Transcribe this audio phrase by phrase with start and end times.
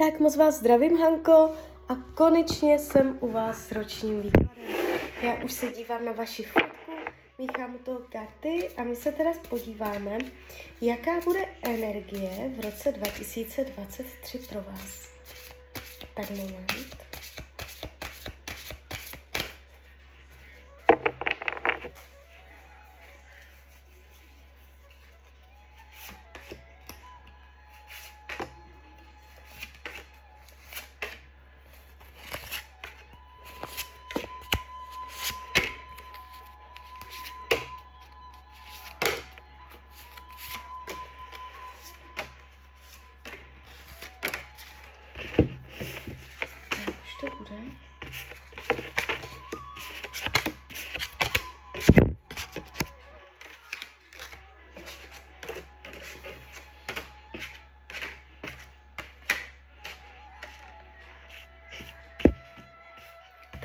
[0.00, 1.54] Tak moc vás zdravím, Hanko,
[1.88, 4.50] a konečně jsem u vás s ročním výkladem.
[5.22, 6.92] Já už se dívám na vaši fotku,
[7.38, 10.18] míchám to karty a my se teda podíváme,
[10.80, 15.08] jaká bude energie v roce 2023 pro vás.
[16.14, 17.09] Tak moment.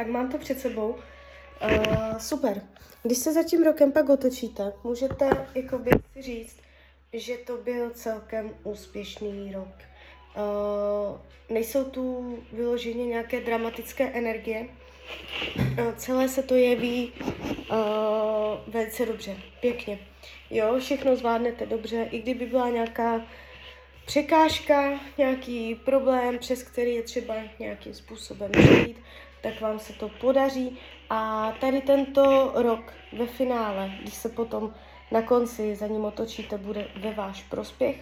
[0.00, 0.88] Tak mám to před sebou.
[0.90, 2.62] Uh, super.
[3.02, 6.56] Když se za tím rokem pak otočíte, můžete jakoby si říct,
[7.12, 9.68] že to byl celkem úspěšný rok.
[9.68, 11.20] Uh,
[11.54, 14.68] nejsou tu vyloženě nějaké dramatické energie.
[15.56, 17.12] Uh, celé se to jeví
[17.70, 17.76] uh,
[18.66, 19.98] velice dobře, pěkně.
[20.50, 23.26] Jo, všechno zvládnete dobře, i kdyby byla nějaká
[24.06, 29.02] překážka, nějaký problém, přes který je třeba nějakým způsobem přijít,
[29.42, 30.78] tak vám se to podaří.
[31.10, 34.74] A tady tento rok ve finále, když se potom
[35.10, 37.96] na konci za ním otočíte, bude ve váš prospěch.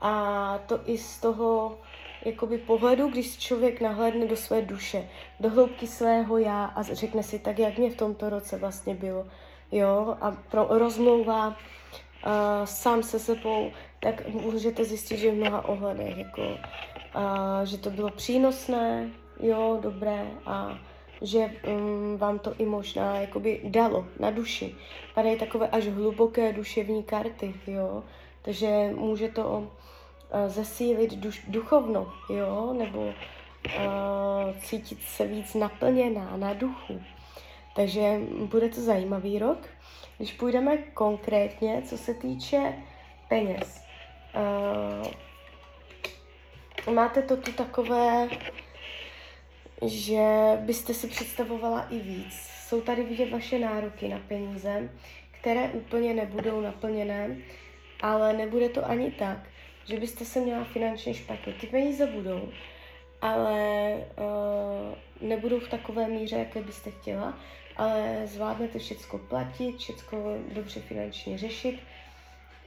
[0.00, 1.78] A to i z toho
[2.24, 5.08] jakoby pohledu, když člověk nahlédne do své duše,
[5.40, 9.26] do hloubky svého já a řekne si tak, jak mě v tomto roce vlastně bylo,
[9.72, 11.54] jo, a pro, rozmlouvá uh,
[12.64, 18.10] sám se sebou, tak můžete zjistit, že v mnoha ohledech, jako, uh, že to bylo
[18.10, 20.78] přínosné, jo, dobré a
[21.22, 24.74] že um, vám to i možná jakoby dalo na duši.
[25.14, 28.04] Tady je takové až hluboké duševní karty, jo,
[28.42, 29.66] takže může to uh,
[30.46, 33.12] zesílit duš, duchovno, jo, nebo uh,
[34.62, 37.02] cítit se víc naplněná na duchu.
[37.76, 39.58] Takže bude to zajímavý rok.
[40.16, 42.74] Když půjdeme konkrétně, co se týče
[43.28, 43.89] peněz.
[44.34, 45.06] Uh,
[46.94, 48.28] máte to tu takové
[49.86, 50.22] že
[50.56, 52.50] byste si představovala i víc.
[52.68, 54.90] Jsou tady vidět vaše nároky na peníze,
[55.30, 57.36] které úplně nebudou naplněné,
[58.00, 59.38] ale nebude to ani tak,
[59.84, 61.52] že byste se měla finančně špatně.
[61.52, 62.48] Ty peníze budou,
[63.22, 67.38] ale uh, nebudou v takové míře, jaké byste chtěla,
[67.76, 70.18] ale zvládnete všechno platit, všechno
[70.52, 71.80] dobře finančně řešit.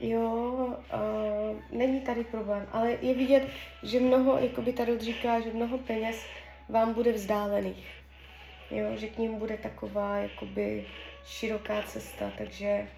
[0.00, 3.48] Jo, uh, není tady problém, ale je vidět,
[3.82, 6.26] že mnoho, jako by tady říká, že mnoho peněz
[6.68, 7.86] vám bude vzdálených.
[8.70, 10.86] Jo, že k ním bude taková jakoby
[11.26, 12.88] široká cesta, takže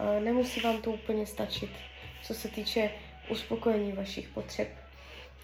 [0.00, 1.70] uh, nemusí vám to úplně stačit,
[2.22, 2.90] co se týče
[3.28, 4.68] uspokojení vašich potřeb.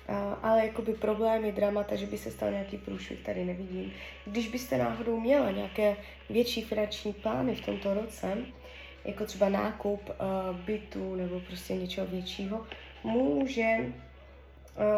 [0.09, 3.93] Uh, ale jakoby problémy, dramata, že by se stal nějaký průšvih, tady nevidím.
[4.27, 5.97] Když byste náhodou měla nějaké
[6.31, 8.39] větší finanční plány v tomto roce,
[9.05, 12.67] jako třeba nákup uh, bytu nebo prostě něčeho většího,
[13.05, 13.93] může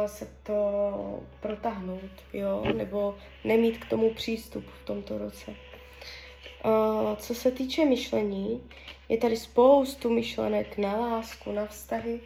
[0.07, 5.55] se to protáhnout, jo, nebo nemít k tomu přístup v tomto roce.
[7.17, 8.63] Co se týče myšlení,
[9.09, 12.21] je tady spoustu myšlenek na lásku, na vztahy.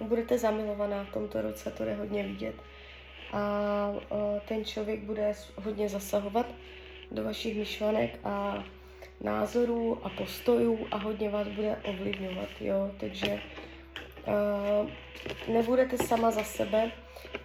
[0.00, 2.54] Budete zamilovaná v tomto roce, to je hodně vidět.
[3.32, 3.92] A
[4.48, 5.32] ten člověk bude
[5.64, 6.46] hodně zasahovat
[7.10, 8.64] do vašich myšlenek a
[9.20, 13.40] názorů a postojů a hodně vás bude ovlivňovat, jo, takže
[14.26, 14.90] Uh,
[15.54, 16.90] nebudete sama za sebe,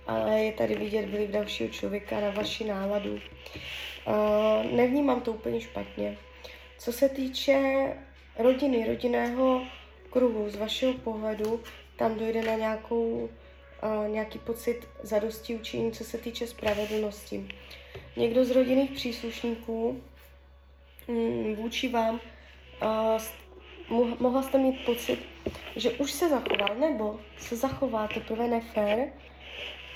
[0.07, 3.13] ale je tady vidět vliv dalšího člověka na vaši náladu.
[3.13, 6.17] Uh, nevnímám to úplně špatně.
[6.77, 7.87] Co se týče
[8.39, 9.63] rodiny, rodinného
[10.09, 11.59] kruhu, z vašeho pohledu,
[11.95, 13.29] tam dojde na nějakou,
[13.83, 17.47] uh, nějaký pocit zadosti učení, co se týče spravedlnosti.
[18.17, 20.01] Někdo z rodinných příslušníků
[21.55, 22.19] vůči vám
[24.19, 25.19] mohla jste mít pocit,
[25.75, 29.07] že už se zachoval, nebo se zachová teprve nefér,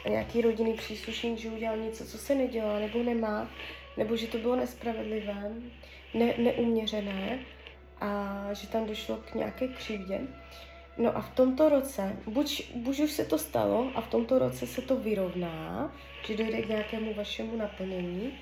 [0.09, 3.50] nějaký rodinný příslušník, že udělal něco, co se nedělá, nebo nemá,
[3.97, 5.51] nebo že to bylo nespravedlivé,
[6.13, 7.39] ne, neuměřené
[8.01, 10.19] a že tam došlo k nějaké křivdě.
[10.97, 14.67] No a v tomto roce, buď, buď už se to stalo a v tomto roce
[14.67, 15.91] se to vyrovná,
[16.27, 18.39] že dojde k nějakému vašemu naplnění,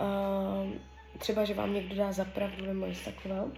[0.00, 0.72] uh,
[1.18, 3.50] třeba, že vám někdo dá zapravdu nebo něco takového,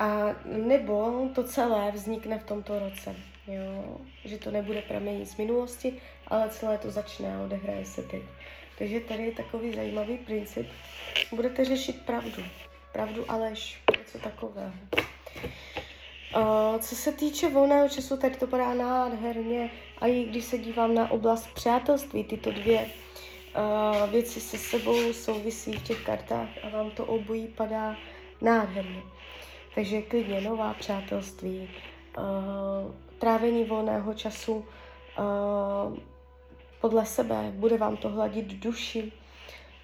[0.00, 3.16] a nebo to celé vznikne v tomto roce.
[3.46, 3.98] Jo?
[4.24, 8.22] Že to nebude pramení z minulosti, ale celé to začne a odehraje se teď.
[8.78, 10.66] Takže tady je takový zajímavý princip.
[11.32, 12.42] Budete řešit pravdu.
[12.92, 13.82] Pravdu a lež.
[13.98, 14.72] Něco takového.
[16.36, 19.70] Uh, co se týče volného času, tak to padá nádherně.
[19.98, 22.86] A i když se dívám na oblast přátelství, tyto dvě
[23.56, 27.96] uh, věci se sebou souvisí v těch kartách a vám to obojí padá
[28.40, 29.02] nádherně.
[29.74, 31.70] Takže klidně nová přátelství,
[32.18, 32.24] uh,
[33.18, 34.64] trávení volného času uh,
[36.80, 39.12] podle sebe, bude vám to hladit duši.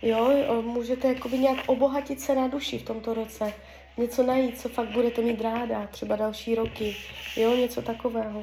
[0.03, 0.31] Jo,
[0.63, 3.53] můžete jakoby nějak obohatit se na duši v tomto roce.
[3.97, 6.97] Něco najít, co fakt budete mít ráda, třeba další roky.
[7.37, 8.39] Jo, něco takového.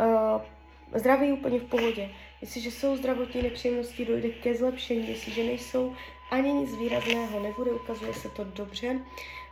[0.00, 0.40] Uh,
[0.94, 2.10] zdraví úplně v pohodě.
[2.40, 5.08] Jestliže jsou zdravotní nepříjemnosti, dojde ke zlepšení.
[5.08, 5.94] Jestliže nejsou
[6.30, 9.00] ani nic výrazného, nebude, ukazuje se to dobře.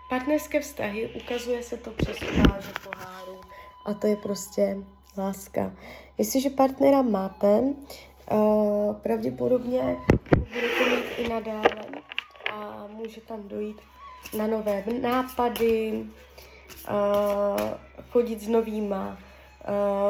[0.09, 3.41] Partnerské vztahy, ukazuje se to přes páže poháru.
[3.85, 4.77] A to je prostě
[5.19, 5.73] láska.
[6.19, 9.97] Jestliže partnera máte, uh, pravděpodobně
[10.39, 11.87] budete mít i nadále
[12.53, 13.77] a může tam dojít
[14.37, 16.05] na nové nápady,
[16.91, 17.61] uh,
[18.11, 19.19] chodit s novýma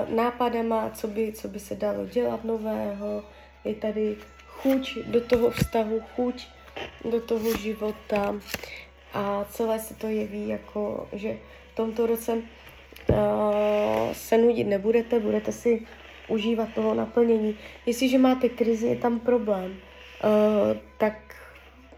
[0.08, 3.25] nápadama, co by, co by se dalo dělat nového.
[3.64, 4.17] Je tady
[4.47, 6.49] chuť do toho vztahu, chuť
[7.11, 8.35] do toho života
[9.14, 11.37] a celé se to jeví jako, že
[11.73, 13.17] v tomto roce uh,
[14.12, 15.87] se nudit nebudete, budete si
[16.29, 17.59] užívat toho naplnění.
[17.87, 21.35] Jestliže máte krizi, je tam problém, uh, tak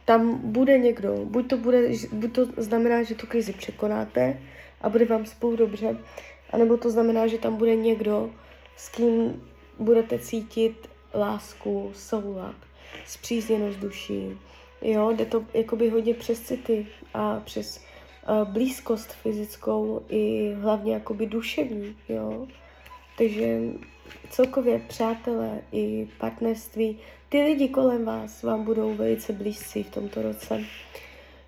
[0.04, 1.82] tam bude někdo, buď to, bude,
[2.12, 4.38] buď to znamená, že tu krizi překonáte
[4.80, 5.96] a bude vám spolu dobře,
[6.50, 8.30] anebo to znamená, že tam bude někdo,
[8.76, 9.42] s kým
[9.78, 12.54] budete cítit lásku, soulad,
[13.06, 14.38] zpřízněnost duší.
[14.82, 17.80] Jo, jde to jakoby hodně přes city a přes
[18.28, 22.46] uh, blízkost fyzickou i hlavně jakoby duševní, jo.
[23.18, 23.60] Takže
[24.30, 26.98] celkově přátelé i partnerství,
[27.28, 30.64] ty lidi kolem vás vám budou velice blízcí v tomto roce.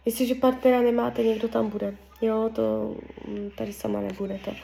[0.04, 1.96] Jestliže partnera nemáte, někdo tam bude.
[2.20, 2.94] Jo, to
[3.28, 4.56] mm, tady sama nebudete.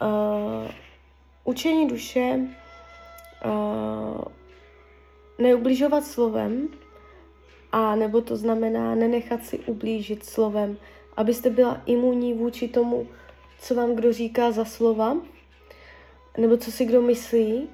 [0.00, 0.70] Uh,
[1.44, 2.38] učení duše,
[3.44, 4.22] uh,
[5.38, 6.68] neubližovat slovem,
[7.72, 10.76] a nebo to znamená nenechat si ublížit slovem,
[11.16, 13.08] abyste byla imunní vůči tomu,
[13.60, 15.16] co vám kdo říká za slova,
[16.38, 17.68] nebo co si kdo myslí,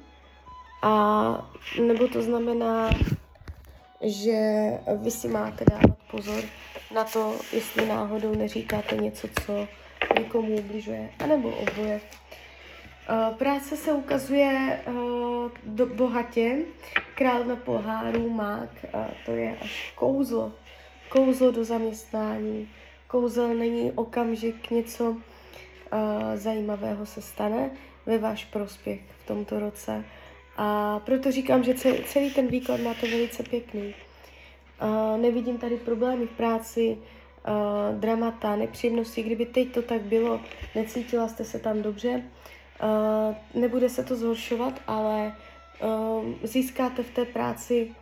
[0.82, 1.52] a
[1.86, 2.90] nebo to znamená,
[4.00, 6.44] že vy si máte dávat pozor
[6.94, 9.68] na to, jestli náhodou neříkáte něco, co
[10.18, 12.00] někomu ubližuje, anebo oboje.
[13.10, 16.56] Uh, práce se ukazuje uh, do, bohatě.
[17.14, 20.52] Král na poháru mák, uh, to je až kouzlo.
[21.08, 22.68] Kouzlo do zaměstnání.
[23.06, 25.18] Kouzel není okamžik, něco uh,
[26.34, 27.70] zajímavého se stane
[28.06, 30.04] ve váš prospěch v tomto roce.
[30.56, 31.74] A proto říkám, že
[32.04, 33.94] celý ten výklad máte velice pěkný.
[35.16, 36.98] Nevidím tady problémy v práci,
[37.48, 39.22] uh, dramata, nepříjemnosti.
[39.22, 40.40] Kdyby teď to tak bylo,
[40.74, 42.22] necítila jste se tam dobře,
[42.82, 45.36] uh, nebude se to zhoršovat, ale
[45.82, 47.94] uh, získáte v té práci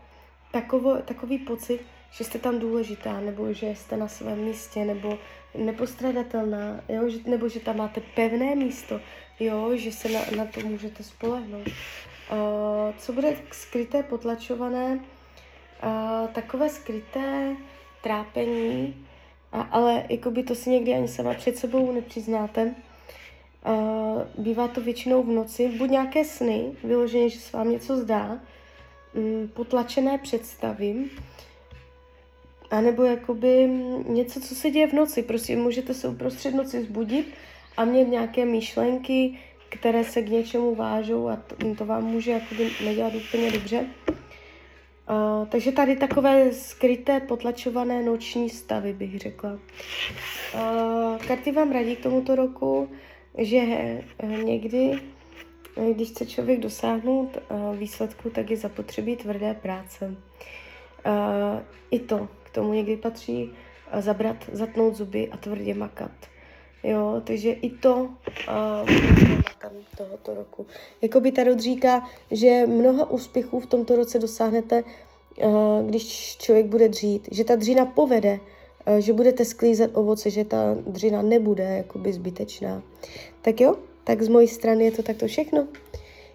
[0.53, 1.81] takovo, takový pocit,
[2.11, 5.19] že jste tam důležitá, nebo že jste na svém místě, nebo
[5.55, 7.09] nepostradatelná, jo?
[7.09, 9.01] Že, nebo že tam máte pevné místo,
[9.41, 9.71] jo?
[9.77, 11.69] že se na, na to můžete spolehnout.
[11.69, 15.01] Uh, co bude skryté, potlačované,
[15.83, 17.57] uh, takové skryté
[18.03, 19.07] trápení,
[19.53, 22.75] a, ale jakoby to si někdy ani sama před sebou nepřiznáte.
[23.67, 28.41] Uh, bývá to většinou v noci, buď nějaké sny, vyloženě, že se vám něco zdá,
[29.15, 30.95] um, potlačené představy,
[32.71, 33.69] anebo jakoby
[34.09, 35.23] něco, co se děje v noci.
[35.23, 37.27] Prostě můžete se uprostřed noci zbudit
[37.77, 42.71] a mít nějaké myšlenky, které se k něčemu vážou a to, to vám může jakoby
[42.85, 43.87] nedělat úplně dobře.
[45.49, 49.53] Takže tady takové skryté, potlačované noční stavy, bych řekla.
[49.53, 52.89] Uh, karty vám radí k tomuto roku,
[53.39, 53.61] že
[54.23, 55.01] uh, někdy,
[55.77, 60.17] uh, když chce člověk dosáhnout uh, výsledku, tak je zapotřebí tvrdé práce.
[61.07, 66.32] Uh, I to k tomu někdy patří uh, zabrat, zatnout zuby a tvrdě makat.
[66.83, 68.89] Jo, takže i to uh,
[69.61, 70.67] tam tohoto roku.
[71.03, 74.85] Jakoby Tarot říká, že mnoha úspěchů v tomto roce dosáhnete,
[75.45, 77.29] uh, když člověk bude dřít.
[77.31, 78.41] Že ta dřina povede,
[78.87, 82.83] uh, že budete sklízet ovoce, že ta dřina nebude jakoby zbytečná.
[83.43, 85.67] Tak jo, tak z mojí strany je to takto všechno.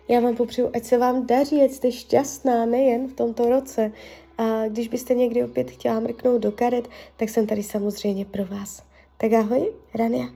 [0.08, 3.92] Já vám popřeju, ať se vám daří, ať jste šťastná nejen v tomto roce.
[4.38, 6.88] A když byste někdy opět chtěla mrknout do karet,
[7.18, 8.87] tak jsem tady samozřejmě pro vás.
[9.18, 10.30] Te ga hoi, Rania.